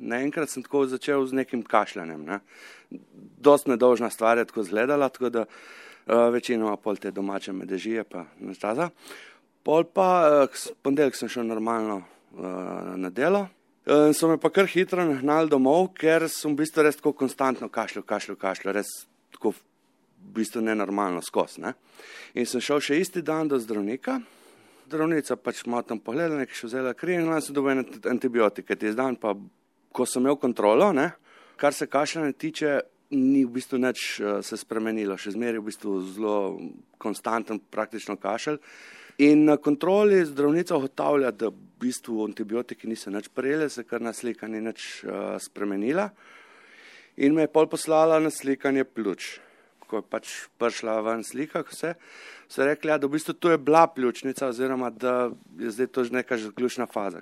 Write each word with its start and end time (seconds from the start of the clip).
naenkrat 0.00 0.50
sem 0.50 0.64
tako 0.64 0.86
začel 0.88 1.26
z 1.26 1.36
nekim 1.40 1.62
kašljanjem. 1.62 2.24
Ne. 2.24 2.40
Dost 3.40 3.68
nedolžna 3.70 4.10
stvar 4.10 4.38
je 4.38 4.48
tako 4.48 4.64
izgledala, 4.64 5.08
tako 5.08 5.30
da 5.30 5.44
uh, 5.44 6.28
večinoma 6.32 6.76
pol 6.76 6.96
te 6.96 7.10
domače 7.10 7.52
medežije 7.52 8.04
pa 8.04 8.24
nečasa. 8.40 8.90
Pol 9.62 9.84
pa, 9.84 10.08
uh, 10.48 10.60
ponedeljek 10.82 11.16
sem 11.16 11.28
šel 11.28 11.46
normalno 11.46 12.00
uh, 12.00 12.44
na 12.96 13.10
delo. 13.10 13.46
Uh, 13.86 14.10
so 14.14 14.28
me 14.28 14.36
pa 14.40 14.50
kar 14.50 14.68
hitro 14.68 15.04
nahnali 15.04 15.48
domov, 15.48 15.92
ker 15.96 16.28
sem 16.28 16.52
v 16.52 16.62
bistvu 16.64 16.84
res 16.84 16.98
tako 17.00 17.12
konstantno 17.12 17.68
kašljal, 17.68 18.04
kašljal, 18.04 18.36
kašljal, 18.40 18.74
res 18.76 18.90
tako 19.32 19.54
v 19.54 20.34
bistvu 20.36 20.60
nenormalno 20.64 21.22
skos. 21.24 21.58
Ne. 21.58 21.72
In 22.34 22.46
sem 22.46 22.60
šel 22.60 22.82
še 22.84 23.00
isti 23.00 23.22
dan 23.24 23.48
do 23.48 23.58
zdravnika, 23.58 24.20
zdravnica 24.90 25.36
pač 25.38 25.64
malo 25.70 25.86
tam 25.86 26.00
pogledala, 26.02 26.42
nekaj 26.42 26.60
še 26.60 26.68
vzela 26.68 26.92
kri 26.98 27.16
in 27.18 27.30
sem 27.40 27.54
dobil 27.54 27.80
antibiotike. 28.10 28.76
Ti 28.76 28.92
zdan 28.94 29.16
pa, 29.20 29.36
ko 29.92 30.06
sem 30.06 30.22
imel 30.22 30.38
kontrolo, 30.40 30.92
ne, 30.92 31.10
kar 31.60 31.74
se 31.74 31.86
kašljanja 31.90 32.32
tiče, 32.32 32.78
ni 33.10 33.42
v 33.44 33.50
bistvu 33.56 33.80
nič 33.82 34.04
se 34.46 34.56
spremenilo, 34.56 35.16
še 35.18 35.34
zmeraj 35.34 35.58
v 35.58 35.66
bistvu 35.66 35.96
zelo 36.14 36.36
konstanten 37.02 37.58
praktično 37.58 38.14
kašelj. 38.20 38.60
In 39.26 39.44
na 39.48 39.58
kontroli 39.60 40.22
zdravnica 40.24 40.78
ugotavlja, 40.78 41.32
da 41.34 41.50
v 41.50 41.82
bistvu 41.82 42.22
antibiotiki 42.28 42.88
niso 42.88 43.10
nič 43.10 43.28
prejeli, 43.34 43.66
se 43.68 43.84
kar 43.84 44.00
na 44.00 44.14
slikanje 44.16 44.62
nič 44.64 44.86
uh, 45.04 45.34
spremenila. 45.42 46.08
In 47.20 47.34
me 47.36 47.44
je 47.44 47.52
pol 47.52 47.66
poslala 47.68 48.20
na 48.22 48.30
slikanje 48.32 48.86
pljuč 48.86 49.34
ko 49.90 49.98
je 49.98 50.06
pač 50.06 50.30
prišla 50.60 51.00
ven 51.02 51.24
slika, 51.26 51.64
vse, 51.66 51.96
so 52.50 52.66
rekli, 52.66 52.92
ja, 52.92 52.98
da 53.00 53.10
v 53.10 53.16
bistvu 53.16 53.34
to 53.34 53.50
je 53.50 53.58
bila 53.58 53.88
pljučnica 53.90 54.50
oziroma 54.52 54.90
da 54.94 55.32
je 55.58 55.72
zdaj 55.74 55.90
to 55.90 56.04
že 56.06 56.14
neka 56.20 56.38
ključna 56.54 56.86
faza. 56.86 57.18